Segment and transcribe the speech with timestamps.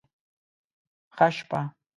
[1.15, 1.59] ښه شپه